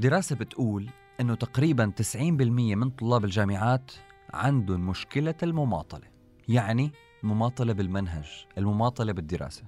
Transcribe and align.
دراسة 0.00 0.36
بتقول 0.36 0.90
إنه 1.20 1.34
تقريبا 1.34 1.92
90% 2.14 2.16
من 2.16 2.90
طلاب 2.90 3.24
الجامعات 3.24 3.92
عندهم 4.34 4.86
مشكلة 4.86 5.34
المماطلة 5.42 6.08
يعني 6.48 6.92
المماطلة 7.24 7.72
بالمنهج 7.72 8.46
المماطلة 8.58 9.12
بالدراسة 9.12 9.64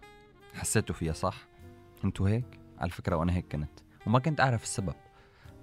حسيتوا 0.54 0.94
فيها 0.94 1.12
صح؟ 1.12 1.48
أنتوا 2.04 2.28
هيك؟ 2.28 2.60
على 2.78 2.90
فكرة 2.90 3.16
وأنا 3.16 3.32
هيك 3.32 3.46
كنت 3.52 3.80
وما 4.06 4.18
كنت 4.18 4.40
أعرف 4.40 4.62
السبب 4.62 4.94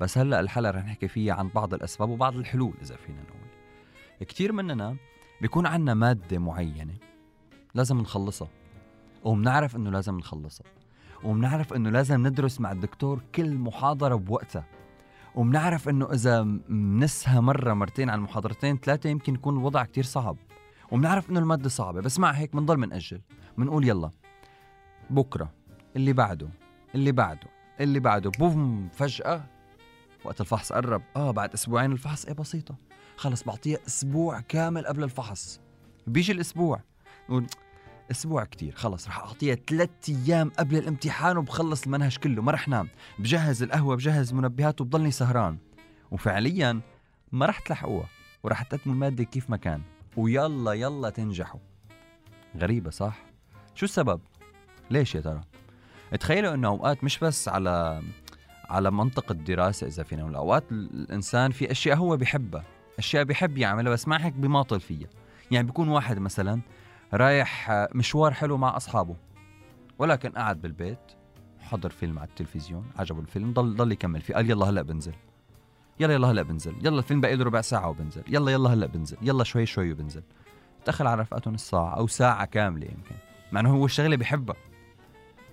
بس 0.01 0.17
هلأ 0.17 0.39
الحلقة 0.39 0.71
رح 0.71 0.85
نحكي 0.85 1.07
فيها 1.07 1.33
عن 1.33 1.47
بعض 1.47 1.73
الأسباب 1.73 2.09
وبعض 2.09 2.35
الحلول 2.35 2.73
إذا 2.81 2.95
فينا 2.95 3.21
نقول 3.21 3.49
كتير 4.19 4.51
مننا 4.51 4.95
بيكون 5.41 5.65
عنا 5.65 5.93
مادة 5.93 6.39
معينة 6.39 6.95
لازم 7.75 7.97
نخلصها 7.97 8.49
وبنعرف 9.23 9.75
إنه 9.75 9.89
لازم 9.89 10.17
نخلصها 10.17 10.67
وبنعرف 11.23 11.73
إنه 11.73 11.89
لازم 11.89 12.27
ندرس 12.27 12.61
مع 12.61 12.71
الدكتور 12.71 13.21
كل 13.35 13.55
محاضرة 13.55 14.15
بوقتها. 14.15 14.65
وبنعرف 15.35 15.89
إنه 15.89 16.13
إذا 16.13 16.43
منسها 16.69 17.39
مرة 17.39 17.73
مرتين 17.73 18.09
عن 18.09 18.19
محاضرتين 18.19 18.77
ثلاثة 18.77 19.09
يمكن 19.09 19.33
يكون 19.33 19.57
الوضع 19.57 19.83
كتير 19.83 20.03
صعب. 20.03 20.37
وبنعرف 20.91 21.29
إنه 21.29 21.39
المادة 21.39 21.69
صعبة 21.69 22.01
بس 22.01 22.19
مع 22.19 22.31
هيك 22.31 22.55
بنضل 22.55 22.77
منأجل. 22.77 23.21
بنقول 23.57 23.87
يلا 23.87 24.11
بكرة 25.09 25.53
اللي 25.95 26.13
بعده 26.13 26.49
اللي 26.95 27.11
بعده 27.11 27.47
اللي 27.79 27.99
بعده 27.99 28.31
بوم 28.39 28.89
فجأة 28.93 29.43
وقت 30.23 30.41
الفحص 30.41 30.73
قرب. 30.73 31.01
آه 31.15 31.31
بعد 31.31 31.53
أسبوعين 31.53 31.91
الفحص؟ 31.91 32.25
إيه 32.25 32.33
بسيطة. 32.33 32.75
خلص 33.17 33.43
بعطيها 33.43 33.79
أسبوع 33.87 34.39
كامل 34.39 34.85
قبل 34.85 35.03
الفحص. 35.03 35.61
بيجي 36.07 36.31
الأسبوع. 36.31 36.81
أسبوع 38.11 38.43
كتير. 38.43 38.75
خلص 38.75 39.07
رح 39.07 39.19
أعطيها 39.19 39.55
ثلاث 39.55 39.89
أيام 40.09 40.51
قبل 40.59 40.77
الامتحان 40.77 41.37
وبخلص 41.37 41.83
المنهج 41.83 42.17
كله. 42.17 42.41
ما 42.41 42.51
رح 42.51 42.67
نام. 42.67 42.89
بجهز 43.19 43.63
القهوة 43.63 43.95
بجهز 43.95 44.33
منبهات 44.33 44.81
وبضلني 44.81 45.11
سهران. 45.11 45.57
وفعليا 46.11 46.81
ما 47.31 47.45
رح 47.45 47.59
تلحقوها 47.59 48.07
ورح 48.43 48.63
تقدموا 48.63 48.95
المادة 48.95 49.23
كيف 49.23 49.49
ما 49.49 49.57
كان. 49.57 49.81
ويلا 50.17 50.73
يلا 50.73 51.09
تنجحوا. 51.09 51.59
غريبة 52.57 52.89
صح؟ 52.89 53.25
شو 53.75 53.85
السبب؟ 53.85 54.21
ليش 54.91 55.15
يا 55.15 55.21
ترى؟ 55.21 55.41
تخيلوا 56.19 56.53
إنه 56.53 56.67
أوقات 56.67 57.03
مش 57.03 57.19
بس 57.19 57.47
على 57.47 58.03
على 58.69 58.91
منطق 58.91 59.31
الدراسة 59.31 59.87
إذا 59.87 60.03
فينا 60.03 60.21
نقول 60.21 60.35
اوقات 60.35 60.71
الإنسان 60.71 61.51
في 61.51 61.71
أشياء 61.71 61.97
هو 61.97 62.17
بيحبها. 62.17 62.63
أشياء 62.99 63.23
بيحب 63.23 63.57
يعملها 63.57 63.91
بس 63.91 64.07
مع 64.07 64.17
هيك 64.17 64.33
بيماطل 64.33 64.79
فيها. 64.79 65.07
يعني 65.51 65.67
بيكون 65.67 65.89
واحد 65.89 66.19
مثلا 66.19 66.61
رايح 67.13 67.71
مشوار 67.95 68.33
حلو 68.33 68.57
مع 68.57 68.77
أصحابه 68.77 69.15
ولكن 69.99 70.29
قعد 70.29 70.61
بالبيت 70.61 70.99
حضر 71.59 71.89
فيلم 71.89 72.19
على 72.19 72.27
التلفزيون 72.27 72.85
عجبه 72.99 73.19
الفيلم 73.19 73.53
ضل 73.53 73.75
ضل 73.75 73.91
يكمل 73.91 74.21
فيه 74.21 74.33
قال 74.35 74.49
يلا 74.51 74.65
هلأ 74.65 74.81
بنزل. 74.81 75.13
يلا 75.99 76.13
يلا 76.13 76.27
هلأ 76.31 76.41
بنزل. 76.41 76.75
يلا 76.85 76.97
الفيلم 76.97 77.21
بقى 77.21 77.35
له 77.35 77.45
ربع 77.45 77.61
ساعة 77.61 77.89
وبنزل. 77.89 78.23
يلا 78.27 78.51
يلا 78.51 78.73
هلأ 78.73 78.87
بنزل. 78.87 79.17
يلا 79.21 79.43
شوي 79.43 79.65
شوي 79.65 79.91
وبنزل. 79.91 80.23
دخل 80.87 81.07
على 81.07 81.21
رفقاته 81.21 81.51
نص 81.51 81.69
ساعه 81.69 81.95
أو 81.95 82.07
ساعة 82.07 82.45
كاملة 82.45 82.85
يمكن. 82.85 83.15
مع 83.51 83.59
إنه 83.59 83.75
هو 83.75 83.85
الشغلة 83.85 84.15
بيحبها. 84.15 84.55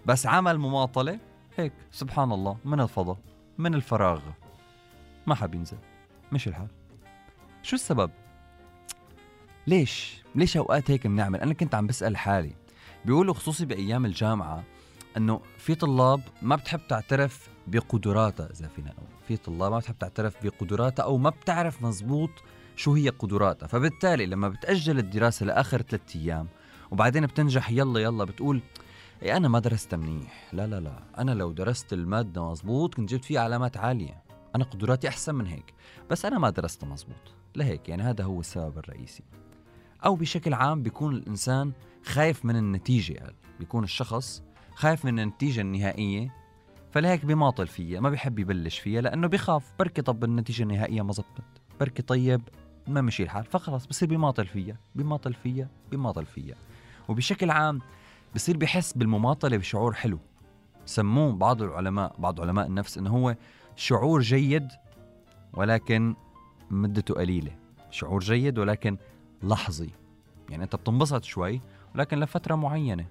بس 0.06 0.26
عمل 0.26 0.58
مماطلة 0.58 1.18
هيك 1.56 1.72
سبحان 1.90 2.32
الله 2.32 2.56
من 2.64 2.80
الفضاء 2.80 3.18
من 3.58 3.74
الفراغ. 3.74 4.20
ما 5.26 5.34
حب 5.34 5.54
ينزل. 5.54 5.78
مش 6.32 6.48
الحال. 6.48 6.68
شو 7.62 7.76
السبب؟ 7.76 8.10
ليش؟ 9.66 10.22
ليش 10.34 10.56
أوقات 10.56 10.90
هيك 10.90 11.06
بنعمل؟ 11.06 11.40
أنا 11.40 11.54
كنت 11.54 11.74
عم 11.74 11.86
بسأل 11.86 12.16
حالي. 12.16 12.52
بيقولوا 13.04 13.34
خصوصي 13.34 13.66
بأيام 13.66 14.04
الجامعة 14.04 14.64
إنه 15.16 15.40
في 15.58 15.74
طلاب 15.74 16.20
ما 16.42 16.56
بتحب 16.56 16.80
تعترف 16.88 17.48
بقدراتها 17.66 18.50
إذا 18.50 18.68
فينا 18.68 18.90
نقول. 18.90 19.08
في 19.28 19.36
طلاب 19.36 19.72
ما 19.72 19.78
بتحب 19.78 19.98
تعترف 19.98 20.44
بقدراتها 20.44 21.02
أو 21.02 21.18
ما 21.18 21.30
بتعرف 21.30 21.82
مزبوط 21.82 22.30
شو 22.76 22.94
هي 22.94 23.08
قدراتها 23.08 23.66
فبالتالي 23.66 24.26
لما 24.26 24.48
بتأجل 24.48 24.98
الدراسة 24.98 25.46
لآخر 25.46 25.82
ثلاثة 25.82 26.20
أيام 26.20 26.48
وبعدين 26.90 27.26
بتنجح 27.26 27.70
يلا 27.70 28.00
يلا 28.00 28.24
بتقول 28.24 28.62
إيه 29.22 29.36
أنا 29.36 29.48
ما 29.48 29.58
درست 29.58 29.94
منيح. 29.94 30.48
لا 30.52 30.66
لا 30.66 30.80
لا. 30.80 31.02
أنا 31.18 31.30
لو 31.30 31.52
درست 31.52 31.92
المادة 31.92 32.50
مزبوط 32.50 32.94
كنت 32.94 33.10
جبت 33.10 33.24
فيها 33.24 33.40
علامات 33.40 33.76
عالية. 33.76 34.22
أنا 34.56 34.64
قدراتي 34.64 35.08
أحسن 35.08 35.34
من 35.34 35.46
هيك. 35.46 35.74
بس 36.10 36.24
أنا 36.24 36.38
ما 36.38 36.50
درست 36.50 36.84
مزبوط. 36.84 37.34
لهيك 37.56 37.88
يعني 37.88 38.02
هذا 38.02 38.24
هو 38.24 38.40
السبب 38.40 38.78
الرئيسي. 38.78 39.22
أو 40.06 40.14
بشكل 40.14 40.54
عام 40.54 40.82
بيكون 40.82 41.14
الإنسان 41.14 41.72
خايف 42.04 42.44
من 42.44 42.56
النتيجة 42.56 43.18
قال 43.18 43.34
بيكون 43.58 43.84
الشخص 43.84 44.42
خايف 44.74 45.04
من 45.04 45.18
النتيجة 45.18 45.60
النهائية 45.60 46.34
فلهيك 46.90 47.24
بيماطل 47.24 47.66
فيها 47.66 48.00
ما 48.00 48.10
بيحب 48.10 48.38
يبلش 48.38 48.78
فيها 48.78 49.00
لأنه 49.00 49.26
بيخاف 49.26 49.72
بركي 49.78 50.02
طب 50.02 50.24
النتيجة 50.24 50.62
النهائية 50.62 51.02
ما 51.02 51.12
زبطت 51.12 51.60
بركي 51.80 52.02
طيب 52.02 52.42
ما 52.86 53.00
مشي 53.00 53.22
الحال 53.22 53.44
فخلص 53.44 53.86
بصير 53.86 54.08
بيماطل 54.08 54.46
فيها 54.46 54.76
بيماطل 54.94 55.34
فيها 55.34 55.68
بيماطل 55.90 56.26
فيها 56.26 56.56
وبشكل 57.08 57.50
عام 57.50 57.80
بصير 58.34 58.56
بحس 58.56 58.92
بالمماطلة 58.92 59.56
بشعور 59.56 59.92
حلو 59.92 60.18
سموه 60.84 61.32
بعض 61.32 61.62
العلماء 61.62 62.14
بعض 62.18 62.40
علماء 62.40 62.66
النفس 62.66 62.98
إنه 62.98 63.10
هو 63.10 63.36
شعور 63.76 64.20
جيد 64.20 64.68
ولكن 65.52 66.14
مدته 66.70 67.14
قليلة 67.14 67.52
شعور 67.90 68.20
جيد 68.20 68.58
ولكن 68.58 68.96
لحظي. 69.42 69.90
يعني 70.50 70.64
أنت 70.64 70.76
بتنبسط 70.76 71.24
شوي 71.24 71.60
ولكن 71.94 72.20
لفترة 72.20 72.54
معينة. 72.54 73.06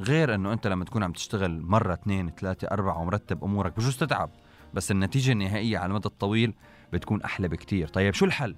غير 0.00 0.34
إنه 0.34 0.52
أنت 0.52 0.66
لما 0.66 0.84
تكون 0.84 1.02
عم 1.02 1.12
تشتغل 1.12 1.62
مرة 1.62 1.94
اثنين 1.94 2.30
ثلاثة 2.30 2.68
أربعة 2.68 3.00
ومرتب 3.00 3.44
أمورك 3.44 3.76
بجوز 3.76 3.96
تتعب 3.96 4.30
بس 4.74 4.90
النتيجة 4.90 5.32
النهائية 5.32 5.78
على 5.78 5.90
المدى 5.90 6.06
الطويل 6.06 6.54
بتكون 6.92 7.22
أحلى 7.22 7.48
بكتير. 7.48 7.88
طيب 7.88 8.14
شو 8.14 8.24
الحل؟ 8.24 8.56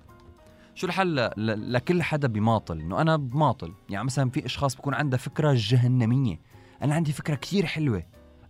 شو 0.74 0.86
الحل 0.86 1.30
لكل 1.72 2.02
حدا 2.02 2.28
بيماطل 2.28 2.80
إنه 2.80 3.00
أنا 3.00 3.16
بماطل. 3.16 3.74
يعني 3.90 4.04
مثلا 4.04 4.30
في 4.30 4.46
أشخاص 4.46 4.76
بكون 4.76 4.94
عندها 4.94 5.18
فكرة 5.18 5.54
جهنمية. 5.56 6.40
أنا 6.82 6.94
عندي 6.94 7.12
فكرة 7.12 7.34
كثير 7.34 7.66
حلوة. 7.66 8.02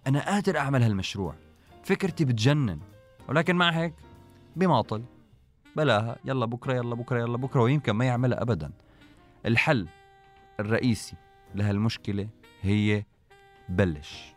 أنا 0.06 0.27
قادر 0.27 0.59
أعمل 0.59 0.83
هالمشروع. 0.83 1.34
فكرتي 1.84 2.25
بتجنن. 2.25 2.78
ولكن 3.28 3.56
مع 3.56 3.71
هيك 3.71 3.94
بماطل. 4.56 5.03
بلاها 5.77 6.16
يلا 6.25 6.47
بكرة 6.47 6.75
يلا 6.75 6.94
بكرة 6.94 7.21
يلا 7.21 7.37
بكرة 7.37 7.60
ويمكن 7.60 7.93
ما 7.93 8.05
يعملها 8.05 8.43
ابدا. 8.43 8.71
الحل 9.47 9.88
الرئيسي 10.60 11.16
لهالمشكلة 11.55 12.28
هي 12.62 13.05
بلش. 13.69 14.34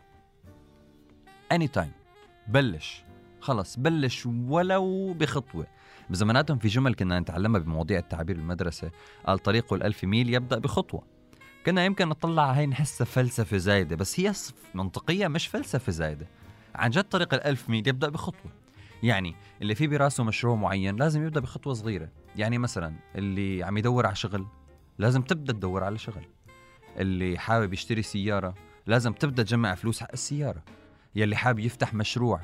اني 1.52 1.68
تايم 1.68 1.92
بلش. 2.48 3.04
خلص 3.40 3.76
بلش 3.76 4.26
ولو 4.26 5.12
بخطوة. 5.12 5.66
بزماناتهم 6.10 6.58
في 6.58 6.68
جمل 6.68 6.94
كنا 6.94 7.20
نتعلمها 7.20 7.60
بمواضيع 7.60 7.98
التعبير 7.98 8.36
بالمدرسة. 8.36 8.90
قال 9.26 9.38
طريق 9.38 9.72
الألف 9.72 10.04
ميل 10.04 10.34
يبدأ 10.34 10.58
بخطوة. 10.58 11.02
كنا 11.66 11.84
يمكن 11.84 12.08
نطلع 12.08 12.52
هاي 12.52 12.66
نحسها 12.66 13.04
فلسفة 13.04 13.56
زايدة 13.56 13.96
بس 13.96 14.20
هي 14.20 14.32
منطقية 14.74 15.28
مش 15.28 15.46
فلسفة 15.46 15.92
زايدة. 15.92 16.26
عن 16.74 16.90
جد 16.90 17.04
طريق 17.04 17.34
الألف 17.34 17.70
ميل 17.70 17.88
يبدأ 17.88 18.08
بخطوة. 18.08 18.52
يعني 19.06 19.34
اللي 19.62 19.74
في 19.74 19.86
براسه 19.86 20.24
مشروع 20.24 20.54
معين 20.56 20.96
لازم 20.96 21.26
يبدأ 21.26 21.40
بخطوة 21.40 21.74
صغيرة. 21.74 22.08
يعني 22.36 22.58
مثلا 22.58 22.94
اللي 23.14 23.62
عم 23.62 23.78
يدور 23.78 24.06
على 24.06 24.14
شغل 24.14 24.46
لازم 24.98 25.22
تبدأ 25.22 25.52
تدور 25.52 25.84
على 25.84 25.98
شغل. 25.98 26.26
اللي 26.98 27.38
حابب 27.38 27.72
يشتري 27.72 28.02
سيارة 28.02 28.54
لازم 28.86 29.12
تبدأ 29.12 29.42
تجمع 29.42 29.74
فلوس 29.74 30.00
حق 30.00 30.12
السيارة. 30.12 30.62
يلي 31.14 31.36
حابب 31.36 31.58
يفتح 31.58 31.94
مشروع 31.94 32.40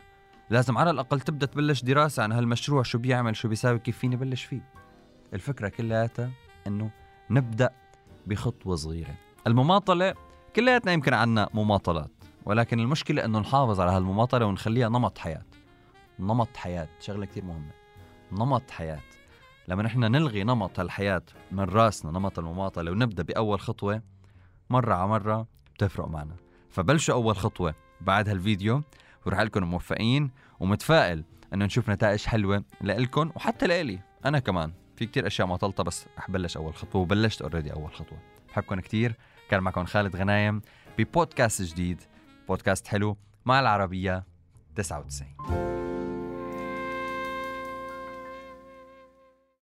لازم 0.50 0.78
على 0.78 0.90
الأقل 0.90 1.20
تبدأ 1.20 1.46
تبلش 1.46 1.82
دراسة 1.82 2.22
عن 2.22 2.32
هالمشروع 2.32 2.82
شو 2.82 2.98
بيعمل 2.98 3.36
شو 3.36 3.48
بيساوي 3.48 3.78
كيف 3.78 3.98
فيني 3.98 4.16
بلش 4.16 4.44
فيه. 4.44 4.72
الفكرة 5.34 5.68
كلياتها 5.68 6.30
أنه 6.66 6.90
نبدأ 7.30 7.70
بخطوة 8.26 8.76
صغيرة. 8.76 9.14
المماطلة 9.46 10.14
كلياتنا 10.56 10.92
يمكن 10.92 11.14
عنا 11.14 11.48
مماطلات 11.54 12.10
ولكن 12.44 12.80
المشكلة 12.80 13.24
أنه 13.24 13.38
نحافظ 13.38 13.80
على 13.80 13.90
هالمماطلة 13.90 14.46
ونخليها 14.46 14.88
نمط 14.88 15.18
حياة. 15.18 15.42
نمط 16.22 16.56
حياة. 16.56 16.88
شغلة 17.00 17.26
كتير 17.26 17.44
مهمة. 17.44 17.72
نمط 18.32 18.70
حياة. 18.70 19.00
لما 19.68 19.82
نحن 19.82 20.00
نلغي 20.00 20.44
نمط 20.44 20.80
هالحياة 20.80 21.22
من 21.52 21.64
رأسنا 21.64 22.10
نمط 22.10 22.38
المماطلة 22.38 22.90
ونبدأ 22.90 23.22
بأول 23.22 23.60
خطوة 23.60 24.02
مرة 24.70 24.94
على 24.94 25.08
مرة 25.08 25.46
بتفرق 25.74 26.08
معنا. 26.08 26.36
فبلشوا 26.70 27.14
أول 27.14 27.36
خطوة 27.36 27.74
بعد 28.00 28.28
هالفيديو 28.28 28.82
وراح 29.26 29.40
لكم 29.40 29.64
موفقين 29.64 30.30
ومتفائل 30.60 31.24
إنه 31.54 31.64
نشوف 31.64 31.90
نتائج 31.90 32.24
حلوة 32.24 32.64
لإلكم 32.80 33.30
وحتى 33.36 33.66
لإلي. 33.66 34.00
أنا 34.24 34.38
كمان. 34.38 34.72
في 34.96 35.06
كتير 35.06 35.26
أشياء 35.26 35.48
ما 35.48 35.56
طلطة 35.56 35.84
بس 35.84 36.06
رح 36.18 36.30
بلش 36.30 36.56
أول 36.56 36.74
خطوة 36.74 37.02
وبلشت 37.02 37.42
اوريدي 37.42 37.72
أول 37.72 37.94
خطوة. 37.94 38.18
بحبكم 38.48 38.80
كتير. 38.80 39.14
كان 39.50 39.62
معكم 39.62 39.84
خالد 39.84 40.16
غنايم 40.16 40.62
ببودكاست 40.98 41.62
جديد. 41.62 42.02
بودكاست 42.48 42.86
حلو 42.86 43.16
مع 43.46 43.60
العربية 43.60 44.24
99 44.74 45.81